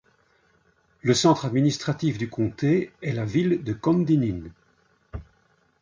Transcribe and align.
Le 1.03 1.13
centre 1.13 1.45
administratif 1.45 2.17
du 2.17 2.27
comté 2.27 2.91
est 3.03 3.13
la 3.13 3.23
ville 3.23 3.63
de 3.63 3.71
Kondinin. 3.71 4.49